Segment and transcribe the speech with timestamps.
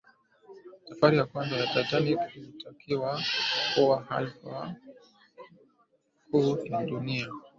[0.89, 3.21] safari ya kwanza ya titanic ilitakiwa
[3.73, 4.75] kuwa hafla
[6.31, 7.27] kuu ya dunia